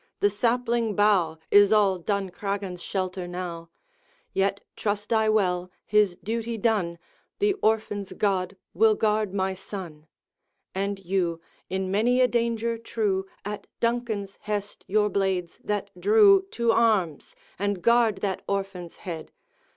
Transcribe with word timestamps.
the 0.19 0.31
sapling 0.31 0.95
bough 0.95 1.37
Is 1.51 1.71
all 1.71 1.99
Duncraggan's 1.99 2.81
shelter 2.81 3.27
now 3.27 3.69
Yet 4.33 4.61
trust 4.75 5.13
I 5.13 5.29
well, 5.29 5.69
his 5.85 6.15
duty 6.23 6.57
done, 6.57 6.97
The 7.37 7.53
orphan's 7.61 8.11
God 8.13 8.57
will 8.73 8.95
guard 8.95 9.31
my 9.31 9.53
son. 9.53 10.07
And 10.73 10.97
you, 10.97 11.39
in 11.69 11.91
many 11.91 12.19
a 12.19 12.27
danger 12.27 12.79
true 12.79 13.27
At 13.45 13.67
Duncan's 13.79 14.39
hest 14.41 14.83
your 14.87 15.07
blades 15.07 15.59
that 15.63 15.91
drew, 15.95 16.47
To 16.49 16.71
arms, 16.71 17.35
and 17.59 17.79
guard 17.83 18.21
that 18.21 18.41
orphan's 18.47 18.95
head! 19.05 19.31